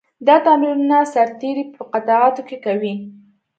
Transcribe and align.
دا 0.27 0.35
تمرینونه 0.45 0.97
سرتېري 1.13 1.63
په 1.75 1.81
قطعاتو 1.93 2.41
کې 2.47 2.57
کوي. 2.65 2.93